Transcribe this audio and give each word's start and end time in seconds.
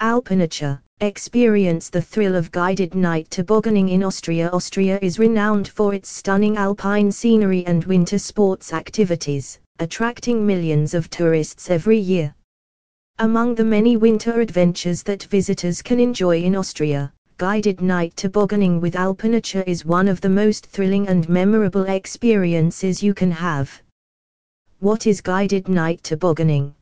Alpinature, 0.00 0.80
experience 1.02 1.90
the 1.90 2.00
thrill 2.00 2.34
of 2.34 2.50
guided 2.50 2.94
night 2.94 3.30
tobogganing 3.30 3.90
in 3.90 4.02
Austria. 4.02 4.48
Austria 4.50 4.98
is 5.02 5.18
renowned 5.18 5.68
for 5.68 5.92
its 5.92 6.08
stunning 6.08 6.56
alpine 6.56 7.12
scenery 7.12 7.66
and 7.66 7.84
winter 7.84 8.18
sports 8.18 8.72
activities, 8.72 9.58
attracting 9.78 10.46
millions 10.46 10.94
of 10.94 11.10
tourists 11.10 11.68
every 11.68 11.98
year. 11.98 12.34
Among 13.18 13.54
the 13.54 13.64
many 13.64 13.98
winter 13.98 14.40
adventures 14.40 15.02
that 15.02 15.24
visitors 15.24 15.82
can 15.82 16.00
enjoy 16.00 16.40
in 16.40 16.56
Austria, 16.56 17.12
guided 17.36 17.82
night 17.82 18.16
tobogganing 18.16 18.80
with 18.80 18.94
Alpinature 18.94 19.64
is 19.66 19.84
one 19.84 20.08
of 20.08 20.22
the 20.22 20.30
most 20.30 20.64
thrilling 20.64 21.08
and 21.08 21.28
memorable 21.28 21.84
experiences 21.84 23.02
you 23.02 23.12
can 23.12 23.30
have. 23.30 23.70
What 24.78 25.06
is 25.06 25.20
guided 25.20 25.68
night 25.68 26.02
tobogganing? 26.02 26.74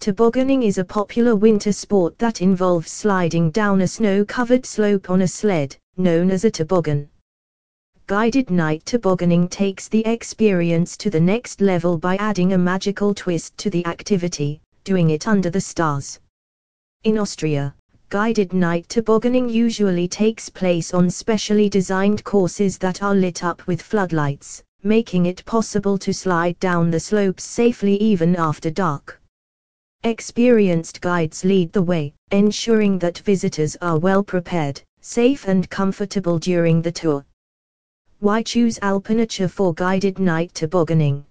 Tobogganing 0.00 0.64
is 0.64 0.76
a 0.78 0.84
popular 0.84 1.34
winter 1.34 1.72
sport 1.72 2.18
that 2.18 2.42
involves 2.42 2.90
sliding 2.90 3.50
down 3.50 3.80
a 3.80 3.88
snow-covered 3.88 4.66
slope 4.66 5.08
on 5.08 5.22
a 5.22 5.28
sled, 5.28 5.76
known 5.96 6.30
as 6.30 6.44
a 6.44 6.50
toboggan. 6.50 7.08
Guided 8.06 8.50
night 8.50 8.84
tobogganing 8.84 9.48
takes 9.48 9.88
the 9.88 10.04
experience 10.04 10.98
to 10.98 11.08
the 11.08 11.20
next 11.20 11.62
level 11.62 11.96
by 11.96 12.16
adding 12.16 12.52
a 12.52 12.58
magical 12.58 13.14
twist 13.14 13.56
to 13.56 13.70
the 13.70 13.86
activity, 13.86 14.60
doing 14.84 15.08
it 15.08 15.26
under 15.26 15.48
the 15.48 15.60
stars. 15.60 16.20
In 17.04 17.16
Austria, 17.16 17.74
guided 18.10 18.52
night 18.52 18.86
tobogganing 18.90 19.48
usually 19.48 20.06
takes 20.06 20.50
place 20.50 20.92
on 20.92 21.08
specially 21.08 21.70
designed 21.70 22.22
courses 22.24 22.76
that 22.76 23.02
are 23.02 23.14
lit 23.14 23.42
up 23.42 23.66
with 23.66 23.80
floodlights, 23.80 24.62
making 24.82 25.24
it 25.24 25.42
possible 25.46 25.96
to 25.96 26.12
slide 26.12 26.58
down 26.60 26.90
the 26.90 27.00
slopes 27.00 27.42
safely 27.42 27.96
even 27.96 28.36
after 28.36 28.70
dark. 28.70 29.18
Experienced 30.06 31.00
guides 31.00 31.46
lead 31.46 31.72
the 31.72 31.80
way, 31.80 32.12
ensuring 32.30 32.98
that 32.98 33.20
visitors 33.20 33.74
are 33.80 33.98
well 33.98 34.22
prepared, 34.22 34.82
safe 35.00 35.48
and 35.48 35.70
comfortable 35.70 36.38
during 36.38 36.82
the 36.82 36.92
tour. 36.92 37.24
Why 38.20 38.42
choose 38.42 38.78
Alpinature 38.80 39.48
for 39.48 39.72
guided 39.72 40.18
night 40.18 40.52
tobogganing? 40.52 41.24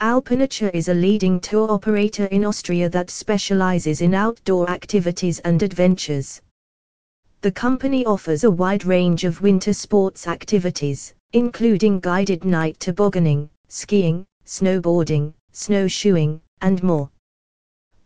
Alpinature 0.00 0.72
is 0.72 0.86
a 0.86 0.94
leading 0.94 1.40
tour 1.40 1.68
operator 1.68 2.26
in 2.26 2.44
Austria 2.44 2.88
that 2.90 3.10
specializes 3.10 4.02
in 4.02 4.14
outdoor 4.14 4.70
activities 4.70 5.40
and 5.40 5.60
adventures. 5.60 6.40
The 7.40 7.50
company 7.50 8.06
offers 8.06 8.44
a 8.44 8.50
wide 8.52 8.84
range 8.84 9.24
of 9.24 9.42
winter 9.42 9.72
sports 9.72 10.28
activities, 10.28 11.12
including 11.32 11.98
guided 11.98 12.44
night 12.44 12.78
tobogganing, 12.78 13.50
skiing, 13.66 14.24
snowboarding, 14.46 15.34
snowshoeing, 15.50 16.40
and 16.60 16.80
more. 16.84 17.10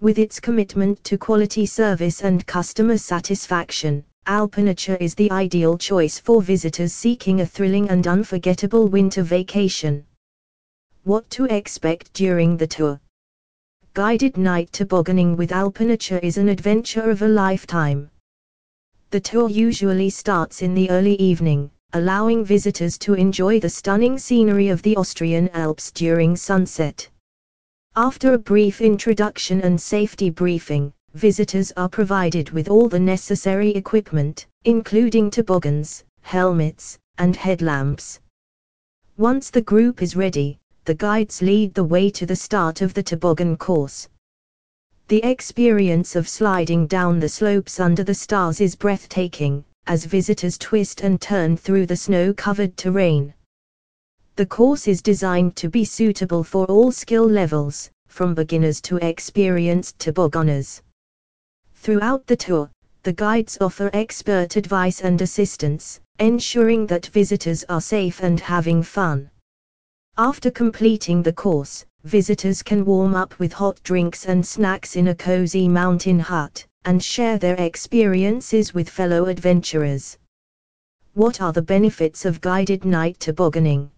With 0.05 0.19
its 0.19 0.39
commitment 0.39 1.03
to 1.05 1.17
quality 1.17 1.65
service 1.65 2.21
and 2.21 2.47
customer 2.47 2.99
satisfaction, 2.99 4.05
Alpinature 4.27 5.01
is 5.01 5.15
the 5.15 5.31
ideal 5.31 5.79
choice 5.79 6.19
for 6.19 6.43
visitors 6.43 6.93
seeking 6.93 7.41
a 7.41 7.47
thrilling 7.47 7.89
and 7.89 8.07
unforgettable 8.07 8.87
winter 8.89 9.23
vacation. 9.23 10.05
What 11.05 11.31
to 11.31 11.47
expect 11.47 12.13
during 12.13 12.59
the 12.59 12.67
tour? 12.67 13.01
Guided 13.95 14.37
night 14.37 14.71
tobogganing 14.73 15.39
with 15.39 15.53
Alpinature 15.53 16.23
is 16.23 16.37
an 16.37 16.51
adventure 16.51 17.09
of 17.09 17.23
a 17.23 17.27
lifetime. 17.27 18.11
The 19.09 19.21
tour 19.21 19.49
usually 19.49 20.11
starts 20.11 20.61
in 20.61 20.75
the 20.75 20.91
early 20.91 21.15
evening, 21.15 21.71
allowing 21.95 22.45
visitors 22.45 22.99
to 22.99 23.15
enjoy 23.15 23.59
the 23.59 23.71
stunning 23.71 24.19
scenery 24.19 24.69
of 24.69 24.83
the 24.83 24.97
Austrian 24.97 25.49
Alps 25.55 25.91
during 25.91 26.37
sunset. 26.37 27.09
After 27.97 28.33
a 28.33 28.39
brief 28.39 28.81
introduction 28.81 29.61
and 29.61 29.81
safety 29.81 30.29
briefing, 30.29 30.93
visitors 31.15 31.71
are 31.77 31.89
provided 31.89 32.51
with 32.51 32.69
all 32.69 32.89
the 32.89 32.99
necessary 32.99 33.71
equipment, 33.71 34.49
including 34.65 35.31
toboggans, 35.31 36.03
helmets, 36.23 36.99
and 37.19 37.37
headlamps. 37.37 38.19
Once 39.17 39.49
the 39.49 39.63
group 39.63 40.03
is 40.03 40.17
ready, 40.17 40.59
the 40.87 40.95
guides 40.95 41.41
lead 41.41 41.73
the 41.73 41.85
way 41.85 42.11
to 42.11 42.27
the 42.27 42.35
start 42.35 42.81
of 42.81 42.95
the 42.95 43.03
toboggan 43.03 43.57
course. 43.57 44.09
The 45.07 45.23
experience 45.23 46.17
of 46.17 46.29
sliding 46.29 46.89
down 46.89 47.21
the 47.21 47.29
slopes 47.29 47.79
under 47.79 48.03
the 48.03 48.13
stars 48.13 48.61
is 48.61 48.75
breathtaking, 48.75 49.65
as 49.87 50.05
visitors 50.05 50.59
twist 50.59 51.03
and 51.03 51.21
turn 51.21 51.57
through 51.57 51.87
the 51.87 51.97
snow-covered 51.97 52.77
terrain. 52.77 53.35
The 54.37 54.47
course 54.47 54.89
is 54.89 55.01
designed 55.01 55.55
to 55.57 55.69
be 55.69 55.85
suitable 55.85 56.43
for 56.43 56.67
all 56.67 56.91
skill 56.91 57.25
levels, 57.25 57.89
from 58.09 58.35
beginners 58.35 58.81
to 58.81 58.97
experienced 58.97 59.97
tobogganers. 60.01 60.83
Throughout 61.75 62.27
the 62.27 62.35
tour, 62.35 62.69
the 63.05 63.13
guides 63.13 63.57
offer 63.61 63.91
expert 63.93 64.57
advice 64.57 65.03
and 65.03 65.23
assistance, 65.23 66.01
ensuring 66.19 66.89
that 66.89 67.07
visitors 67.07 67.65
are 67.69 67.81
safe 67.81 68.25
and 68.25 68.41
having 68.41 68.83
fun. 68.83 69.31
After 70.17 70.51
completing 70.51 71.23
the 71.23 71.33
course, 71.33 71.85
visitors 72.03 72.61
can 72.61 72.85
warm 72.85 73.15
up 73.15 73.39
with 73.39 73.53
hot 73.53 73.81
drinks 73.85 74.27
and 74.27 74.45
snacks 74.45 74.97
in 74.97 75.09
a 75.09 75.15
cozy 75.15 75.69
mountain 75.69 76.19
hut, 76.19 76.67
and 76.85 77.01
share 77.01 77.39
their 77.39 77.55
experiences 77.57 78.75
with 78.75 78.91
fellow 78.91 79.27
adventurers. 79.27 80.19
What 81.13 81.41
are 81.41 81.53
the 81.53 81.63
benefits 81.63 82.25
of 82.25 82.41
guided 82.41 82.85
night 82.85 83.21
tobogganing? 83.21 83.93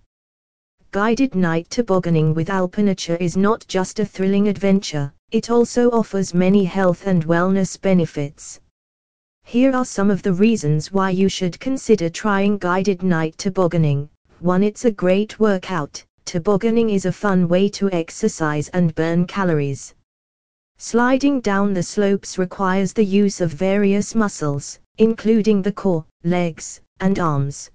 Guided 0.97 1.35
night 1.35 1.69
tobogganing 1.69 2.33
with 2.33 2.49
Alpinature 2.49 3.21
is 3.21 3.37
not 3.37 3.67
just 3.69 4.01
a 4.01 4.05
thrilling 4.07 4.49
adventure, 4.49 5.13
it 5.31 5.51
also 5.51 5.91
offers 5.91 6.33
many 6.33 6.65
health 6.65 7.07
and 7.07 7.27
wellness 7.27 7.79
benefits. 7.79 8.61
Here 9.45 9.77
are 9.77 9.85
some 9.85 10.11
of 10.11 10.23
the 10.23 10.33
reasons 10.33 10.91
why 10.91 11.11
you 11.11 11.29
should 11.29 11.61
consider 11.61 12.09
trying 12.09 12.57
guided 12.57 13.03
night 13.03 13.37
tobogganing. 13.37 14.09
1. 14.41 14.63
It's 14.63 14.87
a 14.87 14.91
great 14.91 15.39
workout. 15.39 16.03
Tobogganing 16.25 16.89
is 16.89 17.05
a 17.05 17.13
fun 17.13 17.47
way 17.47 17.69
to 17.69 17.93
exercise 17.93 18.71
and 18.71 18.95
burn 18.95 19.27
calories. 19.27 19.95
Sliding 20.79 21.43
down 21.43 21.75
the 21.75 21.83
slopes 21.83 22.39
requires 22.39 22.95
the 22.95 23.05
use 23.05 23.43
of 23.43 23.53
various 23.53 24.15
muscles, 24.15 24.79
including 24.97 25.61
the 25.61 25.73
core, 25.73 26.07
legs, 26.25 26.81
and 27.01 27.19
arms. 27.19 27.71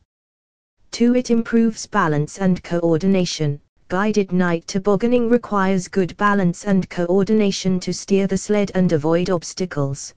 2. 0.91 1.16
It 1.16 1.31
improves 1.31 1.88
balance 1.88 2.38
and 2.38 2.62
coordination. 2.63 3.62
Guided 3.88 4.34
night 4.34 4.68
tobogganing 4.68 5.29
requires 5.29 5.88
good 5.88 6.16
balance 6.18 6.66
and 6.66 6.90
coordination 6.90 7.79
to 7.79 7.94
steer 7.94 8.28
the 8.28 8.38
sled 8.38 8.72
and 8.75 8.91
avoid 8.91 9.29
obstacles. 9.29 10.13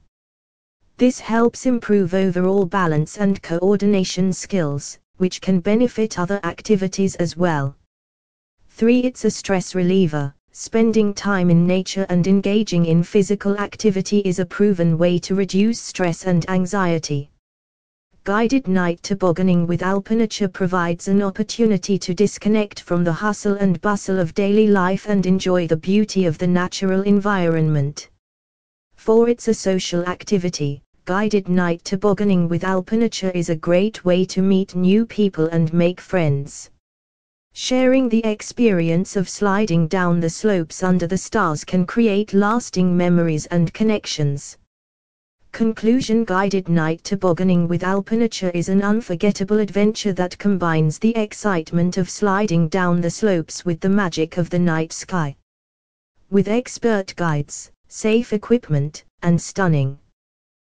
This 0.97 1.19
helps 1.19 1.65
improve 1.65 2.13
overall 2.13 2.65
balance 2.65 3.17
and 3.17 3.41
coordination 3.41 4.33
skills, 4.33 4.99
which 5.17 5.39
can 5.39 5.61
benefit 5.61 6.19
other 6.19 6.41
activities 6.43 7.15
as 7.15 7.37
well. 7.37 7.75
3. 8.69 8.99
It's 8.99 9.23
a 9.23 9.31
stress 9.31 9.75
reliever. 9.75 10.33
Spending 10.51 11.13
time 11.13 11.49
in 11.49 11.65
nature 11.65 12.05
and 12.09 12.27
engaging 12.27 12.85
in 12.85 13.01
physical 13.01 13.57
activity 13.57 14.19
is 14.19 14.39
a 14.39 14.45
proven 14.45 14.97
way 14.97 15.19
to 15.19 15.35
reduce 15.35 15.79
stress 15.79 16.25
and 16.25 16.49
anxiety 16.49 17.29
guided 18.25 18.67
night 18.67 19.03
tobogganing 19.03 19.67
with 19.67 19.81
Alpinature 19.81 20.51
provides 20.51 21.07
an 21.07 21.21
opportunity 21.21 21.95
to 21.99 22.11
disconnect 22.11 22.79
from 22.79 23.03
the 23.03 23.13
hustle 23.13 23.53
and 23.57 23.79
bustle 23.81 24.17
of 24.17 24.33
daily 24.33 24.65
life 24.65 25.05
and 25.07 25.27
enjoy 25.27 25.67
the 25.67 25.77
beauty 25.77 26.25
of 26.25 26.35
the 26.39 26.47
natural 26.47 27.03
environment. 27.03 28.09
For 28.95 29.29
it's 29.29 29.47
a 29.47 29.53
social 29.53 30.03
activity, 30.05 30.81
guided 31.05 31.47
night 31.47 31.83
tobogganing 31.83 32.49
with 32.49 32.63
Alpinature 32.63 33.35
is 33.35 33.49
a 33.49 33.55
great 33.55 34.03
way 34.03 34.25
to 34.25 34.41
meet 34.41 34.73
new 34.73 35.05
people 35.05 35.45
and 35.49 35.71
make 35.71 36.01
friends. 36.01 36.71
Sharing 37.53 38.09
the 38.09 38.25
experience 38.25 39.15
of 39.17 39.29
sliding 39.29 39.85
down 39.87 40.19
the 40.19 40.31
slopes 40.31 40.81
under 40.81 41.05
the 41.05 41.19
stars 41.19 41.63
can 41.63 41.85
create 41.85 42.33
lasting 42.33 42.97
memories 42.97 43.45
and 43.45 43.71
connections. 43.71 44.57
Conclusion 45.55 46.25
Guided 46.25 46.67
night 46.67 47.01
tobogganing 47.05 47.65
with 47.65 47.81
Alpinature 47.81 48.51
is 48.53 48.67
an 48.67 48.81
unforgettable 48.81 49.59
adventure 49.59 50.11
that 50.11 50.37
combines 50.37 50.99
the 50.99 51.15
excitement 51.15 51.95
of 51.95 52.09
sliding 52.09 52.67
down 52.67 52.99
the 52.99 53.09
slopes 53.09 53.63
with 53.63 53.79
the 53.79 53.87
magic 53.87 54.35
of 54.35 54.49
the 54.49 54.59
night 54.59 54.91
sky. 54.91 55.33
With 56.29 56.49
expert 56.49 57.15
guides, 57.15 57.71
safe 57.87 58.33
equipment, 58.33 59.05
and 59.21 59.41
stunning, 59.41 59.97